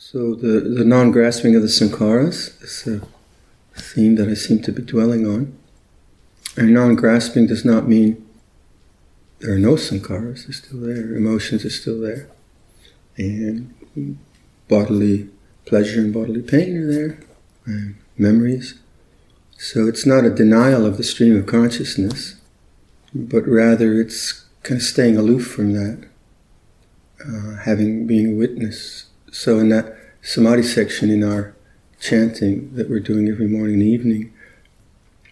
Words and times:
So 0.00 0.36
the, 0.36 0.60
the 0.60 0.84
non-grasping 0.84 1.56
of 1.56 1.62
the 1.62 1.68
sankharas 1.68 2.62
is 2.62 2.86
a 2.86 3.00
theme 3.80 4.14
that 4.14 4.28
I 4.28 4.34
seem 4.34 4.62
to 4.62 4.70
be 4.70 4.80
dwelling 4.80 5.26
on. 5.26 5.58
And 6.56 6.72
non-grasping 6.72 7.48
does 7.48 7.64
not 7.64 7.88
mean 7.88 8.24
there 9.40 9.54
are 9.54 9.58
no 9.58 9.74
sankharas, 9.74 10.46
they're 10.46 10.52
still 10.52 10.78
there, 10.78 11.16
emotions 11.16 11.64
are 11.64 11.70
still 11.70 12.00
there. 12.00 12.28
And 13.16 13.74
bodily 14.68 15.30
pleasure 15.66 16.00
and 16.00 16.14
bodily 16.14 16.42
pain 16.42 16.76
are 16.76 16.92
there, 16.92 17.20
and 17.66 17.96
memories. 18.16 18.78
So 19.58 19.88
it's 19.88 20.06
not 20.06 20.24
a 20.24 20.30
denial 20.30 20.86
of 20.86 20.96
the 20.96 21.02
stream 21.02 21.36
of 21.36 21.46
consciousness, 21.46 22.36
but 23.12 23.48
rather 23.48 24.00
it's 24.00 24.44
kind 24.62 24.80
of 24.80 24.86
staying 24.86 25.16
aloof 25.16 25.48
from 25.48 25.72
that, 25.72 26.08
uh, 27.20 27.56
having 27.64 28.06
being 28.06 28.34
a 28.34 28.36
witness. 28.36 29.07
So 29.38 29.60
in 29.60 29.68
that 29.68 29.96
samadhi 30.20 30.64
section 30.64 31.10
in 31.10 31.22
our 31.22 31.54
chanting 32.00 32.74
that 32.74 32.90
we're 32.90 32.98
doing 32.98 33.28
every 33.28 33.46
morning 33.46 33.74
and 33.74 33.84
evening, 33.84 34.32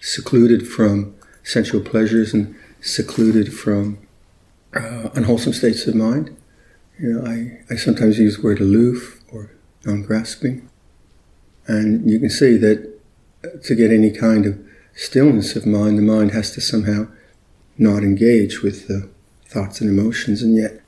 secluded 0.01 0.69
from 0.69 1.17
sensual 1.43 1.81
pleasures 1.81 2.33
and 2.33 2.55
secluded 2.81 3.53
from 3.53 3.99
uh, 4.77 5.09
unwholesome 5.15 5.55
states 5.55 5.89
of 5.89 5.97
mind. 5.97 6.37
You 7.01 7.15
know, 7.15 7.27
I, 7.27 7.59
I 7.69 7.75
sometimes 7.75 8.21
use 8.21 8.37
the 8.37 8.45
word 8.45 8.61
aloof 8.61 9.25
or 9.33 9.51
non-grasping. 9.85 10.71
And 11.67 12.09
you 12.09 12.21
can 12.21 12.31
see 12.31 12.57
that 12.59 13.01
to 13.65 13.75
get 13.75 13.91
any 13.91 14.13
kind 14.13 14.47
of 14.47 14.65
stillness 14.95 15.57
of 15.57 15.67
mind, 15.67 15.99
the 15.99 16.03
mind 16.03 16.31
has 16.31 16.53
to 16.53 16.61
somehow 16.61 17.09
not 17.77 18.05
engage 18.05 18.63
with 18.63 18.87
the 18.87 19.11
thoughts 19.47 19.81
and 19.81 19.91
emotions 19.91 20.43
and 20.43 20.57
yet 20.57 20.81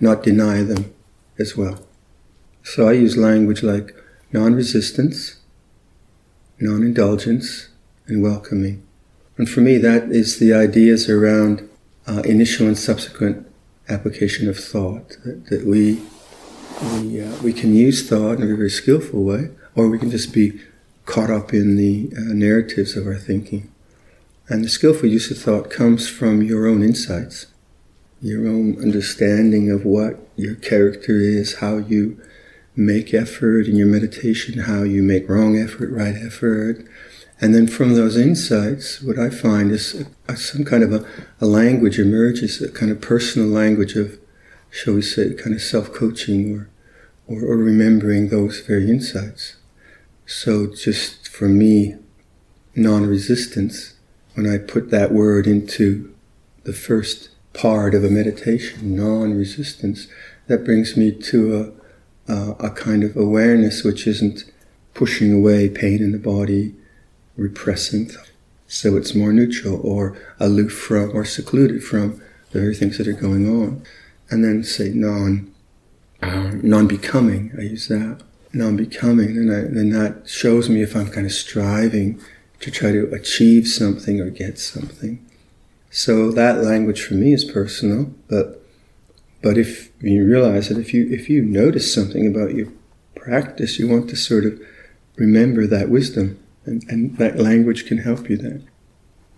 not 0.00 0.22
deny 0.22 0.62
them 0.62 0.92
as 1.38 1.56
well. 1.56 1.86
So 2.62 2.88
I 2.88 2.92
use 2.92 3.16
language 3.16 3.62
like 3.62 3.94
non 4.32 4.54
resistance, 4.54 5.36
non 6.58 6.82
indulgence, 6.82 7.68
and 8.06 8.22
welcoming. 8.22 8.82
And 9.36 9.48
for 9.48 9.60
me, 9.60 9.78
that 9.78 10.04
is 10.04 10.38
the 10.38 10.54
ideas 10.54 11.08
around 11.08 11.68
uh, 12.06 12.22
initial 12.24 12.66
and 12.66 12.78
subsequent 12.78 13.46
application 13.88 14.48
of 14.48 14.58
thought. 14.58 15.16
That, 15.24 15.46
that 15.46 15.66
we, 15.66 16.02
we, 16.82 17.20
uh, 17.20 17.36
we 17.42 17.52
can 17.52 17.74
use 17.74 18.08
thought 18.08 18.38
in 18.38 18.52
a 18.52 18.56
very 18.56 18.70
skillful 18.70 19.22
way, 19.22 19.50
or 19.74 19.88
we 19.88 19.98
can 19.98 20.10
just 20.10 20.32
be 20.32 20.60
caught 21.04 21.30
up 21.30 21.52
in 21.52 21.76
the 21.76 22.10
uh, 22.16 22.32
narratives 22.32 22.96
of 22.96 23.06
our 23.06 23.16
thinking. 23.16 23.72
And 24.48 24.64
the 24.64 24.68
skillful 24.68 25.08
use 25.08 25.30
of 25.30 25.38
thought 25.38 25.70
comes 25.70 26.08
from 26.08 26.42
your 26.42 26.66
own 26.66 26.82
insights, 26.82 27.46
your 28.20 28.46
own 28.46 28.80
understanding 28.80 29.70
of 29.70 29.84
what 29.84 30.18
your 30.36 30.54
character 30.54 31.18
is, 31.18 31.56
how 31.56 31.78
you 31.78 32.20
make 32.74 33.12
effort 33.12 33.66
in 33.66 33.76
your 33.76 33.86
meditation, 33.86 34.60
how 34.60 34.82
you 34.82 35.02
make 35.02 35.28
wrong 35.28 35.58
effort, 35.58 35.90
right 35.90 36.14
effort. 36.16 36.86
And 37.40 37.54
then 37.54 37.66
from 37.66 37.94
those 37.94 38.16
insights, 38.16 39.02
what 39.02 39.18
I 39.18 39.28
find 39.28 39.72
is 39.72 40.06
a, 40.28 40.32
a, 40.32 40.36
some 40.36 40.64
kind 40.64 40.82
of 40.82 40.92
a, 40.92 41.06
a, 41.40 41.46
language 41.46 41.98
emerges, 41.98 42.62
a 42.62 42.70
kind 42.70 42.90
of 42.90 43.00
personal 43.00 43.48
language 43.48 43.94
of, 43.96 44.18
shall 44.70 44.94
we 44.94 45.02
say, 45.02 45.34
kind 45.34 45.54
of 45.54 45.60
self-coaching 45.60 46.56
or, 46.56 46.70
or, 47.26 47.42
or 47.44 47.56
remembering 47.56 48.28
those 48.28 48.60
very 48.60 48.88
insights. 48.88 49.56
So 50.24 50.72
just 50.72 51.28
for 51.28 51.48
me, 51.48 51.96
non-resistance, 52.74 53.94
when 54.34 54.48
I 54.48 54.58
put 54.58 54.90
that 54.90 55.12
word 55.12 55.46
into 55.46 56.14
the 56.64 56.72
first 56.72 57.30
part 57.52 57.94
of 57.94 58.04
a 58.04 58.08
meditation, 58.08 58.96
non-resistance, 58.96 60.06
that 60.46 60.64
brings 60.64 60.96
me 60.96 61.10
to 61.10 61.56
a, 61.56 61.81
uh, 62.28 62.54
a 62.58 62.70
kind 62.70 63.02
of 63.02 63.16
awareness 63.16 63.84
which 63.84 64.06
isn't 64.06 64.44
pushing 64.94 65.32
away 65.32 65.68
pain 65.68 66.02
in 66.02 66.12
the 66.12 66.18
body, 66.18 66.74
repressing. 67.36 68.10
So 68.66 68.96
it's 68.96 69.14
more 69.14 69.32
neutral 69.32 69.80
or 69.86 70.16
aloof 70.38 70.72
from 70.72 71.10
or 71.14 71.24
secluded 71.24 71.82
from 71.82 72.22
the 72.50 72.60
very 72.60 72.74
things 72.74 72.98
that 72.98 73.08
are 73.08 73.12
going 73.12 73.48
on. 73.48 73.82
And 74.30 74.44
then 74.44 74.64
say 74.64 74.90
non, 74.90 75.52
uh, 76.22 76.52
non-becoming. 76.62 77.52
I 77.58 77.62
use 77.62 77.88
that 77.88 78.22
non-becoming, 78.52 79.36
and 79.36 79.50
then 79.50 79.90
that 79.90 80.28
shows 80.28 80.68
me 80.68 80.82
if 80.82 80.94
I'm 80.94 81.08
kind 81.08 81.26
of 81.26 81.32
striving 81.32 82.20
to 82.60 82.70
try 82.70 82.92
to 82.92 83.12
achieve 83.12 83.66
something 83.66 84.20
or 84.20 84.30
get 84.30 84.58
something. 84.58 85.24
So 85.90 86.30
that 86.32 86.62
language 86.62 87.02
for 87.02 87.14
me 87.14 87.32
is 87.32 87.44
personal, 87.44 88.12
but 88.28 88.64
but 89.42 89.58
if 89.58 89.91
you 90.10 90.26
realize 90.26 90.68
that 90.68 90.78
if 90.78 90.92
you 90.92 91.08
if 91.10 91.28
you 91.28 91.42
notice 91.42 91.92
something 91.92 92.26
about 92.26 92.54
your 92.54 92.72
practice, 93.14 93.78
you 93.78 93.88
want 93.88 94.10
to 94.10 94.16
sort 94.16 94.44
of 94.44 94.60
remember 95.16 95.66
that 95.66 95.88
wisdom, 95.88 96.38
and, 96.64 96.84
and 96.88 97.16
that 97.18 97.38
language 97.38 97.86
can 97.86 97.98
help 97.98 98.28
you 98.28 98.36
then. 98.36 98.68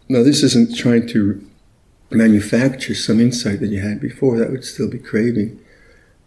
Now, 0.09 0.23
this 0.23 0.43
isn't 0.43 0.77
trying 0.77 1.07
to 1.09 1.45
manufacture 2.11 2.95
some 2.95 3.21
insight 3.21 3.61
that 3.61 3.69
you 3.69 3.81
had 3.81 4.01
before, 4.01 4.39
that 4.39 4.51
would 4.51 4.65
still 4.65 4.89
be 4.89 4.99
craving, 4.99 5.61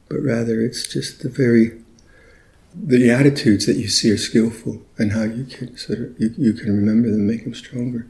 but 0.09 0.17
rather 0.17 0.61
it's 0.61 0.87
just 0.87 1.21
the 1.21 1.29
very 1.29 1.81
the 2.79 3.09
attitudes 3.09 3.65
that 3.65 3.77
you 3.77 3.87
see 3.87 4.11
are 4.11 4.17
skillful 4.17 4.83
and 4.99 5.13
how 5.13 5.23
you 5.23 5.45
can 5.45 5.75
sort 5.77 5.99
of 5.99 6.19
you, 6.19 6.33
you 6.37 6.53
can 6.53 6.75
remember 6.75 7.09
them, 7.09 7.25
make 7.25 7.43
them 7.43 7.55
stronger. 7.55 8.05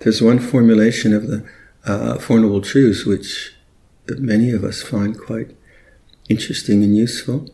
There's 0.00 0.22
one 0.22 0.40
formulation 0.40 1.14
of 1.14 1.28
the 1.28 1.48
uh, 1.84 2.18
Four 2.18 2.40
Noble 2.40 2.60
Truths 2.60 3.04
which 3.04 3.54
that 4.06 4.18
many 4.18 4.50
of 4.50 4.64
us 4.64 4.82
find 4.82 5.18
quite 5.18 5.54
interesting 6.30 6.82
and 6.82 6.96
useful. 6.96 7.50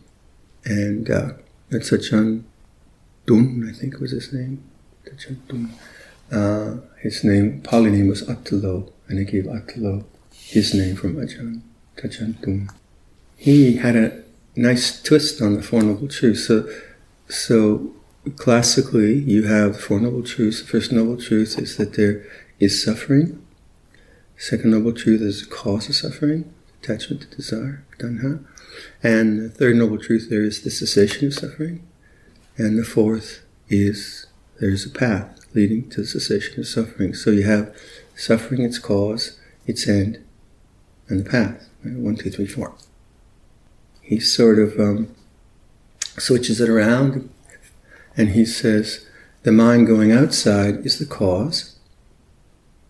And 0.63 1.09
uh, 1.09 1.33
that's 1.69 1.91
Ajahn 1.91 2.43
Dun, 3.25 3.69
I 3.69 3.77
think 3.77 3.99
was 3.99 4.11
his 4.11 4.31
name. 4.31 4.63
Ajahn 5.05 5.37
Dun. 5.47 5.73
Uh, 6.31 6.81
his 7.01 7.23
name, 7.23 7.61
Pali 7.61 7.91
name 7.91 8.07
was 8.07 8.21
Atulo, 8.23 8.91
and 9.07 9.19
he 9.19 9.25
gave 9.25 9.45
Atulo 9.45 10.05
his 10.31 10.73
name 10.73 10.95
from 10.95 11.15
Ajahn, 11.15 11.61
Ajahn 11.97 12.39
Dun. 12.41 12.69
He 13.35 13.77
had 13.77 13.95
a 13.95 14.23
nice 14.55 15.01
twist 15.01 15.41
on 15.41 15.55
the 15.55 15.61
Four 15.63 15.81
Noble 15.81 16.07
Truths. 16.07 16.47
So, 16.47 16.69
so 17.27 17.93
classically, 18.37 19.13
you 19.13 19.43
have 19.43 19.73
the 19.73 19.79
Four 19.79 19.99
Noble 19.99 20.23
Truths. 20.23 20.61
The 20.61 20.67
first 20.67 20.91
Noble 20.91 21.17
Truth 21.17 21.59
is 21.59 21.77
that 21.77 21.93
there 21.95 22.25
is 22.59 22.83
suffering, 22.83 23.41
Second 24.39 24.69
noble 24.69 24.93
truth 24.93 25.21
is 25.21 25.41
the 25.41 25.47
cause 25.47 25.89
of 25.89 25.95
suffering, 25.95 26.53
attachment 26.81 27.23
to 27.23 27.35
desire, 27.35 27.83
tanha. 27.97 28.45
And 29.03 29.39
the 29.39 29.49
third 29.49 29.75
noble 29.75 29.97
truth 29.97 30.29
there 30.29 30.43
is 30.43 30.63
the 30.63 30.71
cessation 30.71 31.27
of 31.27 31.33
suffering. 31.33 31.87
And 32.57 32.77
the 32.77 32.83
fourth 32.83 33.41
is 33.69 34.27
there's 34.59 34.85
a 34.85 34.89
path 34.89 35.39
leading 35.53 35.89
to 35.91 36.01
the 36.01 36.07
cessation 36.07 36.59
of 36.59 36.67
suffering. 36.67 37.13
So 37.13 37.31
you 37.31 37.43
have 37.43 37.75
suffering, 38.15 38.61
its 38.61 38.79
cause, 38.79 39.39
its 39.65 39.87
end, 39.87 40.23
and 41.07 41.23
the 41.23 41.29
path. 41.29 41.69
One, 41.83 42.15
two, 42.15 42.31
three, 42.31 42.47
four. 42.47 42.73
He 44.01 44.19
sort 44.19 44.59
of 44.59 44.79
um, 44.79 45.15
switches 46.17 46.59
it 46.59 46.69
around 46.69 47.29
and 48.15 48.29
he 48.29 48.45
says 48.45 49.05
the 49.43 49.51
mind 49.51 49.85
going 49.87 50.11
outside 50.11 50.85
is 50.85 50.97
the 50.97 51.05
cause 51.05 51.77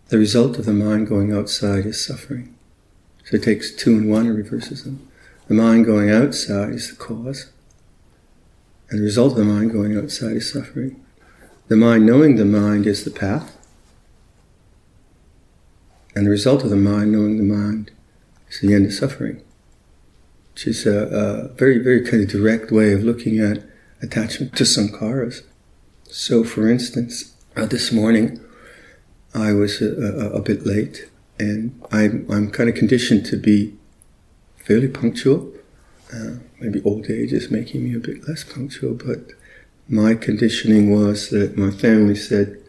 the 0.08 0.18
result 0.18 0.58
of 0.58 0.64
the 0.64 0.72
mind 0.72 1.06
going 1.06 1.32
outside 1.32 1.84
is 1.84 2.02
suffering. 2.04 2.54
So 3.24 3.36
it 3.36 3.42
takes 3.42 3.74
two 3.74 3.96
and 3.96 4.10
one 4.10 4.26
and 4.26 4.36
reverses 4.36 4.84
them. 4.84 5.06
The 5.48 5.54
mind 5.54 5.86
going 5.86 6.10
outside 6.10 6.74
is 6.74 6.90
the 6.90 6.96
cause, 6.96 7.50
and 8.90 9.00
the 9.00 9.04
result 9.04 9.32
of 9.32 9.38
the 9.38 9.44
mind 9.44 9.72
going 9.72 9.96
outside 9.96 10.36
is 10.36 10.52
suffering. 10.52 11.02
The 11.68 11.76
mind 11.76 12.04
knowing 12.04 12.36
the 12.36 12.44
mind 12.44 12.86
is 12.86 13.04
the 13.04 13.10
path, 13.10 13.56
and 16.14 16.26
the 16.26 16.30
result 16.30 16.64
of 16.64 16.70
the 16.70 16.76
mind 16.76 17.12
knowing 17.12 17.38
the 17.38 17.44
mind 17.44 17.90
is 18.50 18.60
the 18.60 18.74
end 18.74 18.84
of 18.84 18.92
suffering. 18.92 19.42
Which 20.52 20.66
is 20.66 20.86
a, 20.86 21.06
a 21.06 21.48
very, 21.54 21.78
very 21.78 22.04
kind 22.04 22.22
of 22.22 22.28
direct 22.28 22.70
way 22.70 22.92
of 22.92 23.02
looking 23.02 23.38
at 23.38 23.64
attachment 24.02 24.54
to 24.56 24.64
sankharas. 24.64 25.44
So, 26.10 26.44
for 26.44 26.68
instance, 26.68 27.34
uh, 27.56 27.64
this 27.64 27.90
morning 27.90 28.38
I 29.34 29.54
was 29.54 29.80
a, 29.80 29.94
a, 29.94 30.30
a 30.32 30.42
bit 30.42 30.66
late, 30.66 31.08
and 31.38 31.80
I'm, 31.90 32.26
I'm 32.30 32.50
kind 32.50 32.68
of 32.68 32.74
conditioned 32.74 33.24
to 33.26 33.38
be 33.38 33.77
fairly 34.68 34.88
punctual. 34.88 35.52
Uh, 36.14 36.36
maybe 36.60 36.82
old 36.82 37.10
age 37.10 37.32
is 37.32 37.50
making 37.50 37.82
me 37.84 37.96
a 37.96 37.98
bit 37.98 38.28
less 38.28 38.44
punctual, 38.44 38.94
but 38.94 39.32
my 39.88 40.14
conditioning 40.14 40.90
was 40.90 41.30
that 41.30 41.56
my 41.56 41.70
family 41.70 42.14
said, 42.14 42.62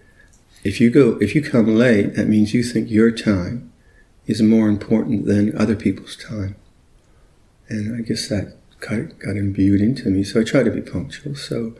if 0.63 0.79
you 0.79 0.89
go, 0.89 1.17
if 1.21 1.35
you 1.35 1.41
come 1.41 1.75
late, 1.75 2.15
that 2.15 2.27
means 2.27 2.53
you 2.53 2.63
think 2.63 2.89
your 2.89 3.11
time 3.11 3.71
is 4.25 4.41
more 4.41 4.69
important 4.69 5.25
than 5.25 5.55
other 5.57 5.75
people's 5.75 6.15
time. 6.15 6.55
And 7.67 7.95
I 7.95 8.01
guess 8.01 8.29
that 8.29 8.55
of 8.81 9.19
got 9.19 9.35
imbued 9.35 9.81
into 9.81 10.09
me. 10.09 10.23
So 10.23 10.39
I 10.39 10.43
try 10.43 10.63
to 10.63 10.71
be 10.71 10.81
punctual. 10.81 11.35
So 11.35 11.73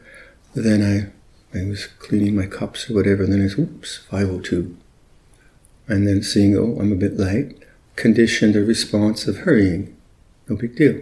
then 0.54 0.82
I 0.84 1.12
I 1.58 1.66
was 1.66 1.88
cleaning 1.88 2.36
my 2.36 2.46
cups 2.46 2.90
or 2.90 2.94
whatever, 2.94 3.24
and 3.24 3.34
then 3.34 3.42
it's, 3.42 3.58
oops, 3.58 3.98
502. 3.98 4.78
And 5.88 6.08
then 6.08 6.22
seeing, 6.22 6.56
oh, 6.56 6.78
I'm 6.80 6.92
a 6.92 6.96
bit 6.96 7.18
late, 7.18 7.58
conditioned 7.96 8.56
a 8.56 8.64
response 8.64 9.28
of 9.28 9.38
hurrying. 9.38 9.96
No 10.50 10.56
big 10.56 10.76
deal. 10.76 11.02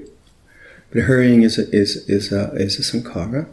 But 0.91 1.03
hurrying 1.03 1.43
is 1.43 1.57
a, 1.57 1.73
is 1.75 2.07
is 2.09 2.31
a, 2.31 2.51
is 2.55 2.77
a 2.77 2.81
sankhara, 2.81 3.47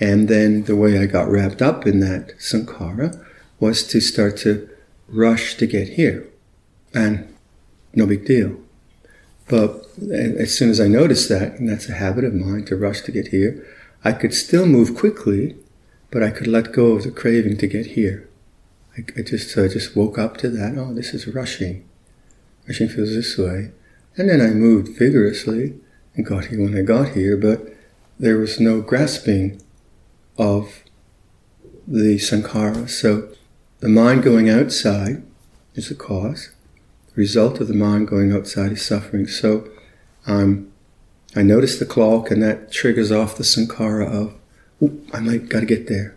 and 0.00 0.28
then 0.28 0.64
the 0.64 0.76
way 0.76 0.98
I 0.98 1.06
got 1.06 1.28
wrapped 1.28 1.62
up 1.62 1.86
in 1.86 2.00
that 2.00 2.38
sankhara 2.38 3.24
was 3.60 3.84
to 3.88 4.00
start 4.00 4.36
to 4.38 4.68
rush 5.08 5.56
to 5.56 5.66
get 5.66 5.90
here, 5.90 6.26
and 6.94 7.32
no 7.94 8.06
big 8.06 8.26
deal. 8.26 8.56
But 9.48 9.86
as 10.10 10.56
soon 10.56 10.70
as 10.70 10.80
I 10.80 10.88
noticed 10.88 11.28
that, 11.30 11.58
and 11.58 11.68
that's 11.68 11.88
a 11.88 11.94
habit 11.94 12.24
of 12.24 12.34
mine 12.34 12.64
to 12.66 12.76
rush 12.76 13.00
to 13.02 13.12
get 13.12 13.28
here, 13.28 13.66
I 14.04 14.12
could 14.12 14.34
still 14.34 14.66
move 14.66 14.94
quickly, 14.94 15.56
but 16.10 16.22
I 16.22 16.30
could 16.30 16.46
let 16.46 16.72
go 16.72 16.92
of 16.92 17.02
the 17.04 17.10
craving 17.10 17.56
to 17.58 17.66
get 17.66 17.86
here. 17.86 18.28
I, 18.96 19.04
I 19.16 19.22
just 19.22 19.56
I 19.56 19.68
just 19.68 19.96
woke 19.96 20.18
up 20.18 20.36
to 20.38 20.50
that. 20.50 20.76
Oh, 20.76 20.92
this 20.92 21.14
is 21.14 21.26
rushing. 21.26 21.88
Rushing 22.66 22.88
feels 22.88 23.14
this 23.14 23.38
way, 23.38 23.72
and 24.18 24.28
then 24.28 24.40
I 24.40 24.48
moved 24.48 24.98
vigorously 24.98 25.74
and 26.14 26.26
got 26.26 26.46
here 26.46 26.60
when 26.60 26.76
I 26.76 26.82
got 26.82 27.10
here. 27.10 27.36
But 27.36 27.74
there 28.18 28.36
was 28.36 28.58
no 28.58 28.80
grasping 28.80 29.62
of 30.36 30.82
the 31.86 32.16
sankhara. 32.16 32.90
So 32.90 33.28
the 33.80 33.88
mind 33.88 34.24
going 34.24 34.50
outside 34.50 35.22
is 35.74 35.88
the 35.88 35.94
cause. 35.94 36.50
The 37.14 37.20
result 37.20 37.60
of 37.60 37.68
the 37.68 37.74
mind 37.74 38.08
going 38.08 38.32
outside 38.32 38.72
is 38.72 38.84
suffering. 38.84 39.28
So 39.28 39.68
um, 40.26 40.70
I 41.36 41.42
notice 41.42 41.78
the 41.78 41.86
clock, 41.86 42.30
and 42.30 42.42
that 42.42 42.72
triggers 42.72 43.12
off 43.12 43.36
the 43.36 43.44
sankhara 43.44 44.06
of, 44.10 44.34
I 45.12 45.20
might 45.20 45.48
got 45.48 45.60
to 45.60 45.66
get 45.66 45.86
there. 45.88 46.16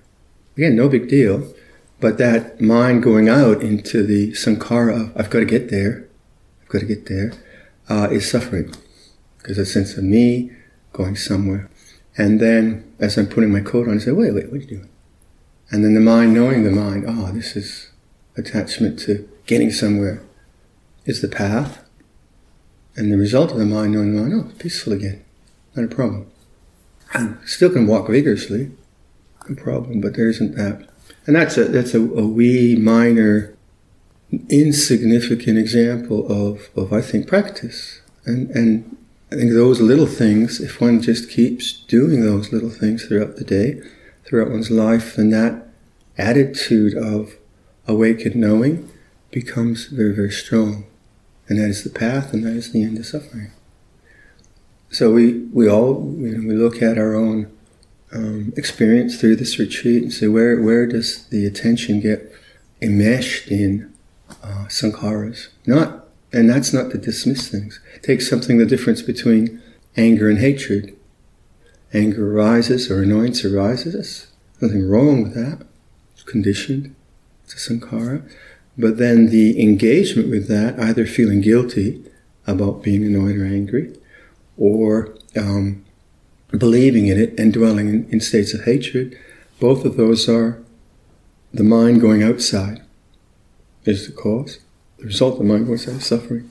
Again, 0.57 0.75
no 0.75 0.89
big 0.89 1.07
deal. 1.07 1.53
But 1.99 2.17
that 2.17 2.59
mind 2.59 3.03
going 3.03 3.29
out 3.29 3.61
into 3.61 4.03
the 4.03 4.31
sankhara 4.31 5.11
of, 5.11 5.17
I've 5.17 5.29
got 5.29 5.39
to 5.39 5.45
get 5.45 5.69
there, 5.69 6.07
I've 6.63 6.69
got 6.69 6.79
to 6.79 6.85
get 6.85 7.05
there, 7.05 7.33
uh, 7.91 8.07
is 8.09 8.29
suffering. 8.29 8.73
Because 9.37 9.57
a 9.57 9.65
sense 9.65 9.97
of 9.97 10.03
me 10.03 10.51
going 10.93 11.15
somewhere. 11.15 11.69
And 12.17 12.39
then, 12.39 12.93
as 12.99 13.17
I'm 13.17 13.27
putting 13.27 13.51
my 13.51 13.61
coat 13.61 13.87
on, 13.87 13.95
I 13.95 13.97
say, 13.99 14.11
wait, 14.11 14.33
wait, 14.33 14.45
what 14.45 14.55
are 14.55 14.63
you 14.63 14.67
doing? 14.67 14.89
And 15.71 15.83
then 15.83 15.93
the 15.93 16.01
mind 16.01 16.33
knowing 16.33 16.63
the 16.63 16.71
mind, 16.71 17.05
oh, 17.07 17.31
this 17.31 17.55
is 17.55 17.91
attachment 18.37 18.99
to 18.99 19.27
getting 19.45 19.71
somewhere, 19.71 20.21
is 21.05 21.21
the 21.21 21.27
path. 21.27 21.83
And 22.95 23.11
the 23.11 23.17
result 23.17 23.51
of 23.51 23.57
the 23.57 23.65
mind 23.65 23.93
knowing 23.93 24.13
the 24.13 24.21
mind, 24.21 24.33
oh, 24.33 24.49
it's 24.49 24.61
peaceful 24.61 24.93
again. 24.93 25.23
Not 25.75 25.85
a 25.85 25.95
problem. 25.95 26.29
I 27.13 27.33
still 27.45 27.69
can 27.69 27.87
walk 27.87 28.07
vigorously, 28.09 28.71
no 29.49 29.55
problem, 29.55 30.01
but 30.01 30.15
there 30.15 30.29
isn't 30.29 30.55
that. 30.55 30.87
And 31.25 31.35
that's 31.35 31.57
a, 31.57 31.65
that's 31.65 31.93
a, 31.93 31.99
a 31.99 32.25
wee, 32.25 32.75
minor, 32.75 33.55
insignificant 34.49 35.57
example 35.57 36.25
of, 36.31 36.69
of, 36.75 36.93
I 36.93 37.01
think, 37.01 37.27
practice. 37.27 38.01
And, 38.25 38.49
and 38.51 38.97
I 39.31 39.35
think 39.35 39.51
those 39.51 39.81
little 39.81 40.07
things, 40.07 40.59
if 40.59 40.79
one 40.79 41.01
just 41.01 41.29
keeps 41.29 41.73
doing 41.73 42.23
those 42.23 42.51
little 42.51 42.69
things 42.69 43.05
throughout 43.05 43.35
the 43.35 43.43
day, 43.43 43.81
throughout 44.25 44.51
one's 44.51 44.71
life, 44.71 45.15
then 45.15 45.29
that 45.31 45.67
attitude 46.17 46.95
of 46.95 47.35
awakened 47.87 48.35
knowing 48.35 48.89
becomes 49.31 49.85
very, 49.87 50.13
very 50.15 50.31
strong. 50.31 50.85
And 51.47 51.59
that 51.59 51.69
is 51.69 51.83
the 51.83 51.89
path, 51.89 52.33
and 52.33 52.45
that 52.45 52.53
is 52.53 52.71
the 52.71 52.83
end 52.83 52.97
of 52.97 53.05
suffering. 53.05 53.51
So 54.89 55.11
we, 55.11 55.39
we 55.53 55.69
all, 55.69 56.13
you 56.17 56.37
know, 56.37 56.47
we 56.47 56.55
look 56.55 56.81
at 56.81 56.97
our 56.97 57.15
own 57.15 57.51
um, 58.13 58.53
experience 58.57 59.19
through 59.19 59.37
this 59.37 59.57
retreat 59.57 60.03
and 60.03 60.13
say, 60.13 60.27
where, 60.27 60.61
where 60.61 60.85
does 60.85 61.27
the 61.27 61.45
attention 61.45 62.01
get 62.01 62.31
enmeshed 62.81 63.49
in 63.49 63.90
uh, 64.43 64.65
sankharas? 64.67 65.47
Not 65.65 66.01
and 66.33 66.49
that's 66.49 66.73
not 66.73 66.91
to 66.91 66.97
dismiss 66.97 67.49
things. 67.49 67.79
Take 68.01 68.21
something, 68.21 68.57
the 68.57 68.65
difference 68.65 69.01
between 69.01 69.61
anger 69.97 70.29
and 70.29 70.39
hatred. 70.39 70.95
Anger 71.93 72.33
arises 72.33 72.89
or 72.89 73.03
annoyance 73.03 73.43
arises. 73.43 74.27
Nothing 74.61 74.87
wrong 74.87 75.23
with 75.23 75.33
that. 75.33 75.65
It's 76.13 76.23
conditioned. 76.23 76.95
It's 77.43 77.53
a 77.53 77.73
sankhara. 77.73 78.29
But 78.77 78.97
then 78.97 79.29
the 79.29 79.61
engagement 79.61 80.29
with 80.29 80.47
that, 80.47 80.79
either 80.79 81.05
feeling 81.05 81.41
guilty 81.41 82.03
about 82.47 82.81
being 82.81 83.03
annoyed 83.03 83.35
or 83.35 83.45
angry, 83.45 83.93
or 84.57 85.13
um, 85.37 85.83
believing 86.49 87.07
in 87.07 87.19
it 87.19 87.37
and 87.37 87.51
dwelling 87.51 87.89
in, 87.89 88.09
in 88.09 88.21
states 88.21 88.53
of 88.53 88.63
hatred, 88.63 89.17
both 89.59 89.83
of 89.83 89.97
those 89.97 90.29
are 90.29 90.61
the 91.53 91.63
mind 91.63 91.99
going 91.99 92.23
outside 92.23 92.81
is 93.85 94.07
the 94.07 94.13
cause 94.13 94.59
the 95.01 95.07
result 95.07 95.39
of 95.39 95.45
my 95.45 95.57
voice 95.57 95.85
suffering. 96.05 96.49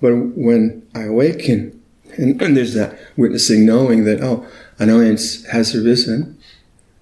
But 0.00 0.14
when 0.14 0.86
I 0.94 1.04
awaken, 1.04 1.82
and, 2.16 2.40
and 2.40 2.56
there's 2.56 2.74
that 2.74 2.98
witnessing, 3.16 3.64
knowing 3.64 4.04
that, 4.04 4.20
oh, 4.22 4.46
annoyance 4.78 5.44
has 5.46 5.74
arisen, 5.74 6.38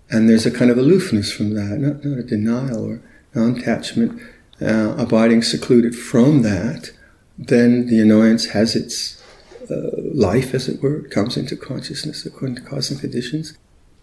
and 0.09 0.31
there's 0.31 0.47
a 0.47 0.51
kind 0.51 0.71
of 0.71 0.79
aloofness 0.79 1.33
from 1.33 1.55
that, 1.55 1.79
not, 1.79 2.05
not 2.05 2.19
a 2.19 2.23
denial 2.23 2.85
or 2.85 3.03
non 3.35 3.57
attachment, 3.57 4.23
uh, 4.63 4.95
abiding 4.97 5.43
secluded 5.43 5.97
from 5.97 6.43
that, 6.43 6.93
then 7.37 7.89
the 7.89 8.01
annoyance 8.01 8.47
has 8.47 8.77
its 8.77 9.21
uh, 9.69 9.91
life, 9.97 10.55
as 10.55 10.69
it 10.69 10.81
were, 10.81 11.03
comes 11.09 11.37
into 11.37 11.57
consciousness 11.57 12.25
according 12.25 12.55
to 12.55 12.63
cause 12.63 12.91
and 12.91 13.01
conditions, 13.01 13.59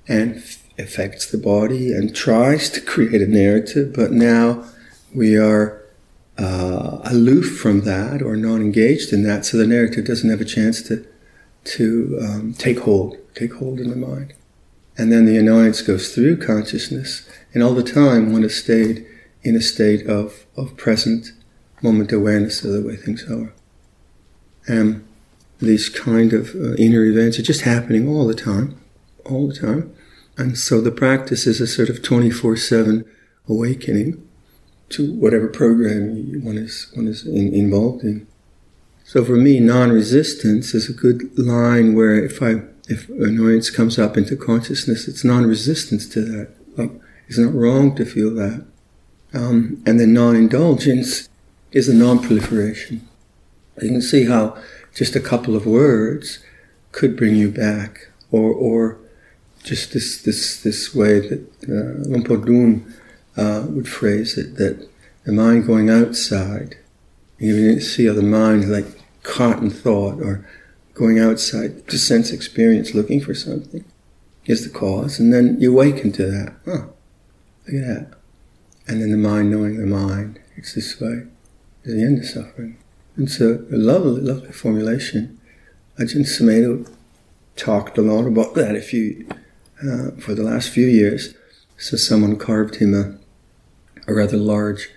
and 0.09 0.43
affects 0.77 1.31
the 1.31 1.37
body 1.37 1.93
and 1.93 2.13
tries 2.13 2.69
to 2.69 2.81
create 2.81 3.21
a 3.21 3.27
narrative, 3.27 3.93
but 3.93 4.11
now 4.11 4.65
we 5.13 5.37
are 5.37 5.81
uh, 6.37 6.99
aloof 7.05 7.57
from 7.57 7.81
that 7.81 8.21
or 8.21 8.35
not 8.35 8.61
engaged 8.61 9.13
in 9.13 9.23
that, 9.23 9.45
so 9.45 9.57
the 9.57 9.67
narrative 9.67 10.05
doesn't 10.05 10.29
have 10.29 10.41
a 10.41 10.45
chance 10.45 10.81
to 10.83 11.05
to 11.63 12.19
um, 12.21 12.53
take 12.53 12.79
hold, 12.79 13.17
take 13.35 13.53
hold 13.53 13.79
in 13.79 13.89
the 13.89 13.95
mind. 13.95 14.33
And 14.97 15.11
then 15.11 15.25
the 15.25 15.37
annoyance 15.37 15.81
goes 15.81 16.13
through 16.13 16.37
consciousness, 16.37 17.27
and 17.53 17.61
all 17.61 17.73
the 17.73 17.83
time 17.83 18.33
one 18.33 18.41
has 18.41 18.55
stayed 18.55 19.05
in 19.43 19.55
a 19.55 19.61
state 19.61 20.05
of, 20.07 20.45
of 20.57 20.75
present 20.77 21.31
moment 21.81 22.11
awareness 22.11 22.63
of 22.63 22.73
the 22.73 22.81
way 22.81 22.95
things 22.95 23.29
are. 23.29 23.53
And 24.67 25.05
these 25.59 25.89
kind 25.89 26.33
of 26.33 26.55
uh, 26.55 26.73
inner 26.75 27.03
events 27.03 27.39
are 27.39 27.43
just 27.43 27.61
happening 27.61 28.07
all 28.07 28.27
the 28.27 28.35
time, 28.35 28.79
all 29.25 29.47
the 29.47 29.55
time. 29.55 29.93
And 30.37 30.57
so 30.57 30.81
the 30.81 30.91
practice 30.91 31.45
is 31.45 31.61
a 31.61 31.67
sort 31.67 31.89
of 31.89 32.01
24 32.01 32.57
7 32.57 33.05
awakening 33.47 34.27
to 34.91 35.13
whatever 35.13 35.47
program 35.47 36.43
one 36.43 36.57
is 36.57 36.91
one 36.93 37.07
is 37.07 37.25
in, 37.25 37.53
involved 37.53 38.03
in. 38.03 38.27
So 39.03 39.25
for 39.25 39.35
me, 39.35 39.59
non-resistance 39.59 40.73
is 40.73 40.89
a 40.89 40.93
good 40.93 41.37
line 41.37 41.95
where 41.95 42.23
if 42.23 42.41
I 42.41 42.61
if 42.87 43.09
annoyance 43.09 43.69
comes 43.69 43.99
up 43.99 44.17
into 44.17 44.35
consciousness, 44.35 45.07
it's 45.07 45.23
non-resistance 45.23 46.07
to 46.09 46.21
that. 46.21 46.49
Like, 46.77 46.91
it's 47.27 47.37
not 47.37 47.53
wrong 47.53 47.95
to 47.95 48.05
feel 48.05 48.33
that. 48.35 48.65
Um, 49.33 49.81
and 49.85 49.99
then 49.99 50.13
non-indulgence 50.13 51.29
is 51.71 51.87
a 51.87 51.93
non-proliferation. 51.93 53.07
You 53.81 53.89
can 53.89 54.01
see 54.01 54.25
how 54.25 54.57
just 54.93 55.15
a 55.15 55.21
couple 55.21 55.55
of 55.55 55.65
words 55.65 56.39
could 56.91 57.15
bring 57.15 57.35
you 57.35 57.49
back, 57.49 58.09
or 58.31 58.51
or 58.51 58.97
just 59.63 59.93
this 59.93 60.21
this 60.21 60.61
this 60.61 60.93
way 60.93 61.19
that 61.19 61.41
uh, 61.63 62.11
Dun 62.11 62.93
uh, 63.37 63.65
would 63.69 63.87
phrase 63.87 64.37
it 64.37 64.55
that 64.55 64.87
the 65.25 65.31
mind 65.31 65.65
going 65.65 65.89
outside, 65.89 66.77
you 67.37 67.79
see 67.79 68.05
how 68.05 68.13
the 68.13 68.21
mind 68.21 68.71
like 68.71 68.85
caught 69.23 69.59
in 69.59 69.69
thought 69.69 70.19
or 70.21 70.47
going 70.93 71.19
outside 71.19 71.87
to 71.87 71.97
sense 71.97 72.31
experience 72.31 72.93
looking 72.93 73.21
for 73.21 73.33
something 73.33 73.83
is 74.45 74.63
the 74.63 74.77
cause, 74.77 75.19
and 75.19 75.33
then 75.33 75.59
you 75.59 75.71
awaken 75.71 76.11
to 76.11 76.25
that. 76.25 76.53
Oh, 76.67 76.93
look 77.67 77.81
at 77.81 77.87
that. 77.87 78.13
And 78.87 79.01
then 79.01 79.11
the 79.11 79.17
mind 79.17 79.51
knowing 79.51 79.79
the 79.79 79.85
mind, 79.85 80.39
it's 80.55 80.73
this 80.73 80.99
way, 80.99 81.27
is 81.83 81.93
the 81.95 82.03
end 82.03 82.19
of 82.19 82.25
suffering. 82.25 82.77
It's 83.17 83.39
a, 83.39 83.59
a 83.71 83.77
lovely, 83.77 84.21
lovely 84.21 84.51
formulation. 84.51 85.39
Ajahn 85.99 86.25
Sumedho 86.25 86.91
talked 87.55 87.97
a 87.97 88.01
lot 88.01 88.25
about 88.25 88.55
that 88.55 88.75
a 88.75 88.81
few, 88.81 89.27
uh, 89.83 90.11
for 90.19 90.33
the 90.33 90.43
last 90.43 90.69
few 90.69 90.87
years. 90.87 91.35
So 91.77 91.97
someone 91.97 92.37
carved 92.37 92.75
him 92.75 92.93
a 92.93 93.17
a 94.11 94.15
rather 94.15 94.37
large 94.37 94.89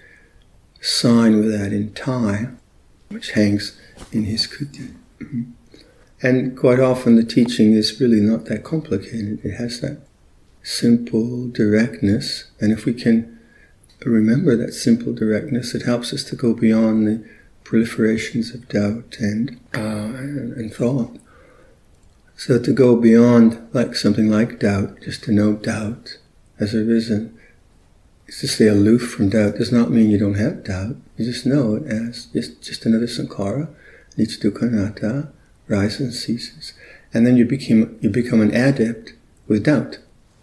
sign 0.81 1.39
with 1.39 1.51
that 1.53 1.73
in 1.73 1.93
Thai, 1.95 2.49
which 3.09 3.33
hangs 3.33 3.79
in 4.13 4.25
his 4.25 4.47
kuti. 4.47 4.95
Mm-hmm. 5.21 5.43
And 6.23 6.57
quite 6.57 6.81
often 6.81 7.17
the 7.17 7.25
teaching 7.25 7.73
is 7.73 8.01
really 8.01 8.21
not 8.21 8.47
that 8.47 8.65
complicated. 8.65 9.45
It 9.45 9.57
has 9.57 9.81
that 9.81 9.99
simple 10.63 11.49
directness, 11.49 12.51
and 12.61 12.73
if 12.73 12.85
we 12.85 12.95
can 12.95 13.39
remember 14.05 14.57
that 14.57 14.73
simple 14.73 15.13
directness, 15.13 15.75
it 15.75 15.83
helps 15.83 16.13
us 16.13 16.25
to 16.25 16.37
go 16.37 16.55
beyond 16.55 17.07
the 17.07 17.25
proliferations 17.65 18.55
of 18.55 18.69
doubt 18.69 19.17
and, 19.19 19.59
uh, 19.75 19.81
and, 19.81 20.73
thought. 20.73 21.17
So 22.37 22.59
to 22.59 22.73
go 22.73 22.97
beyond 22.97 23.69
like 23.73 23.95
something 23.95 24.29
like 24.29 24.61
doubt, 24.61 25.01
just 25.03 25.25
to 25.25 25.33
know 25.33 25.55
doubt 25.55 26.19
as 26.59 26.75
arisen, 26.75 27.34
to 28.29 28.49
stay 28.49 28.69
aloof 28.69 29.11
from 29.13 29.29
doubt 29.29 29.57
does 29.57 29.73
not 29.73 29.91
mean 29.91 30.11
you 30.11 30.19
don't 30.19 30.35
have 30.35 30.65
doubt. 30.65 30.97
You 31.17 31.25
just 31.25 31.47
know 31.47 31.77
it 31.77 31.87
as 31.87 32.27
just, 32.27 32.63
just 32.63 32.87
another 32.87 33.07
dukkha 33.07 34.63
anatta, 34.63 35.29
rises 35.69 36.01
and 36.01 36.15
ceases. 36.15 36.73
and 37.13 37.27
then 37.27 37.37
you 37.37 37.45
become 37.45 37.97
you 38.01 38.11
become 38.11 38.41
an 38.41 38.53
adept 38.55 39.15
with 39.47 39.65
doubt. 39.65 39.99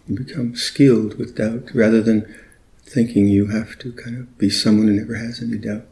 You 0.08 0.16
become 0.16 0.56
skilled 0.56 1.18
with 1.18 1.36
doubt 1.36 1.70
rather 1.74 2.00
than 2.00 2.26
thinking 2.84 3.26
you 3.26 3.46
have 3.48 3.78
to 3.78 3.92
kind 3.92 4.16
of 4.18 4.38
be 4.38 4.50
someone 4.50 4.88
who 4.88 4.94
never 4.94 5.14
has 5.14 5.42
any 5.42 5.58
doubt. 5.58 5.84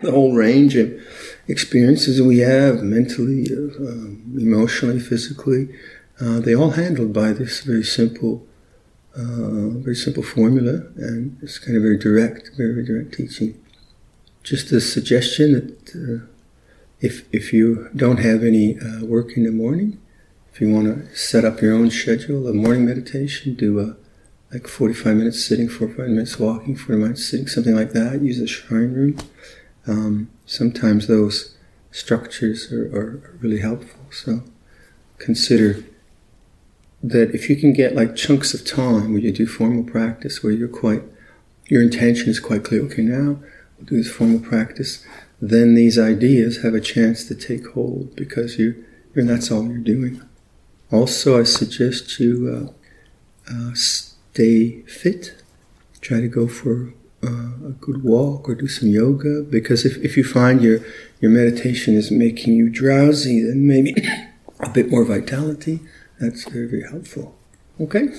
The 0.00 0.12
whole 0.12 0.34
range 0.34 0.76
of 0.76 0.92
experiences 1.48 2.18
that 2.18 2.24
we 2.24 2.38
have, 2.38 2.82
mentally, 2.82 3.46
uh, 3.50 4.38
emotionally, 4.38 5.00
physically, 5.00 5.68
uh, 6.20 6.40
they 6.40 6.54
all 6.54 6.70
handled 6.70 7.12
by 7.12 7.32
this 7.32 7.62
very 7.62 7.84
simple, 7.84 8.46
uh, 9.16 9.68
very 9.80 9.96
simple 9.96 10.22
formula, 10.22 10.86
and 10.96 11.38
it's 11.42 11.58
kind 11.58 11.76
of 11.76 11.82
very 11.82 11.98
direct, 11.98 12.50
very, 12.56 12.84
direct 12.84 13.14
teaching. 13.14 13.60
Just 14.42 14.72
a 14.72 14.80
suggestion 14.80 15.52
that 15.52 15.94
uh, 15.94 16.26
if 17.00 17.24
if 17.32 17.52
you 17.52 17.88
don't 17.94 18.18
have 18.18 18.42
any 18.42 18.78
uh, 18.78 19.04
work 19.04 19.36
in 19.36 19.44
the 19.44 19.52
morning, 19.52 20.00
if 20.52 20.60
you 20.60 20.70
want 20.70 20.86
to 20.86 21.16
set 21.16 21.44
up 21.44 21.60
your 21.60 21.74
own 21.74 21.90
schedule 21.90 22.46
of 22.46 22.54
morning 22.54 22.84
meditation, 22.84 23.54
do 23.54 23.80
a 23.80 23.96
like 24.52 24.68
45 24.68 25.16
minutes 25.16 25.44
sitting, 25.44 25.68
45 25.68 26.08
minutes 26.08 26.38
walking, 26.38 26.76
40 26.76 27.02
minutes 27.02 27.28
sitting, 27.28 27.48
something 27.48 27.74
like 27.74 27.92
that. 27.92 28.22
Use 28.22 28.40
a 28.40 28.46
shrine 28.46 28.92
room. 28.92 29.18
Um, 29.86 30.30
sometimes 30.46 31.08
those 31.08 31.56
structures 31.90 32.72
are, 32.72 32.86
are, 32.96 33.36
really 33.40 33.60
helpful. 33.60 34.00
So 34.10 34.42
consider 35.18 35.84
that 37.04 37.34
if 37.34 37.50
you 37.50 37.56
can 37.56 37.74
get 37.74 37.94
like 37.94 38.16
chunks 38.16 38.54
of 38.54 38.64
time 38.64 39.12
where 39.12 39.20
you 39.20 39.30
do 39.30 39.46
formal 39.46 39.84
practice, 39.84 40.42
where 40.42 40.54
you're 40.54 40.68
quite, 40.68 41.02
your 41.66 41.82
intention 41.82 42.30
is 42.30 42.40
quite 42.40 42.64
clear. 42.64 42.82
Okay, 42.84 43.02
now 43.02 43.38
we'll 43.76 43.86
do 43.86 43.96
this 43.96 44.10
formal 44.10 44.40
practice. 44.40 45.04
Then 45.40 45.74
these 45.74 45.98
ideas 45.98 46.62
have 46.62 46.72
a 46.72 46.80
chance 46.80 47.26
to 47.28 47.34
take 47.34 47.66
hold 47.68 48.16
because 48.16 48.58
you, 48.58 48.82
and 49.14 49.28
that's 49.28 49.50
all 49.50 49.66
you're 49.66 49.76
doing. 49.76 50.22
Also, 50.90 51.38
I 51.38 51.42
suggest 51.42 52.18
you 52.18 52.72
uh, 53.50 53.52
uh, 53.52 53.74
stay 53.74 54.80
fit. 54.82 55.42
Try 56.00 56.20
to 56.20 56.28
go 56.28 56.48
for 56.48 56.94
uh, 57.22 57.68
a 57.68 57.74
good 57.80 58.02
walk 58.02 58.48
or 58.48 58.54
do 58.54 58.66
some 58.66 58.88
yoga 58.88 59.42
because 59.42 59.84
if, 59.84 59.98
if 59.98 60.16
you 60.16 60.24
find 60.24 60.62
your, 60.62 60.80
your 61.20 61.30
meditation 61.30 61.96
is 61.96 62.10
making 62.10 62.54
you 62.54 62.70
drowsy, 62.70 63.42
then 63.42 63.66
maybe 63.66 63.94
a 64.60 64.70
bit 64.70 64.90
more 64.90 65.04
vitality, 65.04 65.80
that's 66.20 66.48
very, 66.48 66.82
helpful. 66.82 67.36
Okay? 67.80 68.12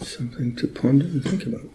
Something 0.00 0.56
to 0.56 0.68
ponder 0.68 1.04
and 1.04 1.24
think 1.24 1.46
about. 1.46 1.70